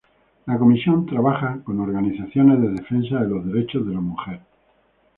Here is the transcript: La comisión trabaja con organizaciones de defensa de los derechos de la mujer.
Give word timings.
La 0.47 0.57
comisión 0.57 1.05
trabaja 1.05 1.59
con 1.63 1.79
organizaciones 1.79 2.59
de 2.59 2.69
defensa 2.69 3.19
de 3.19 3.27
los 3.29 3.45
derechos 3.45 3.85
de 3.85 3.93
la 3.93 4.01
mujer. 4.01 4.39